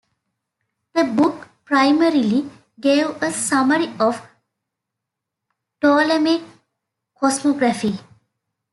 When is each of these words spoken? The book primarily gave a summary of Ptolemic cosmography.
The 0.93 1.03
book 1.03 1.49
primarily 1.63 2.49
gave 2.79 3.21
a 3.21 3.31
summary 3.31 3.93
of 3.99 4.27
Ptolemic 5.79 6.41
cosmography. 7.15 7.99